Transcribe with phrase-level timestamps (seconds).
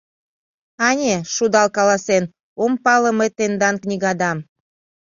[0.89, 2.23] Анэ шудал каласен:
[2.63, 4.37] «Ом пале мый тендан книгадам!».